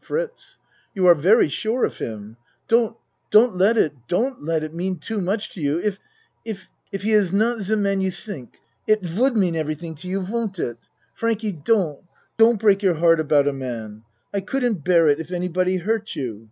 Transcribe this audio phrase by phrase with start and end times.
[0.00, 0.58] FRITZ
[0.96, 2.38] You are very sure of him.
[2.66, 2.96] Don't
[3.30, 5.78] don't let it don't let it mean too much to you
[6.44, 8.54] if if he is not de man you tink.
[8.88, 10.78] It would mean every thing to you, won't it?
[11.14, 12.00] Frankie, don't
[12.36, 14.02] don't break your heart about a man.
[14.34, 16.50] I I couldn't bear it if anybody hurt you.